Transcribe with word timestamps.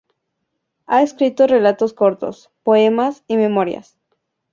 Ha 0.87 1.03
escrito 1.03 1.45
relatos 1.45 1.93
cortos, 1.93 2.49
poemas 2.63 3.23
y 3.27 3.37
memorias. 3.37 3.99